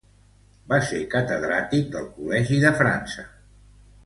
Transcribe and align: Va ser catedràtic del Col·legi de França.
Va 0.71 0.79
ser 0.87 1.01
catedràtic 1.11 1.93
del 1.97 2.09
Col·legi 2.17 2.59
de 2.65 2.73
França. 2.81 3.29